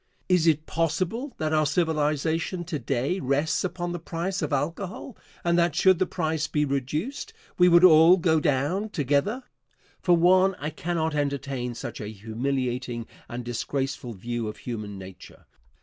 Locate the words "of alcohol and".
4.41-5.59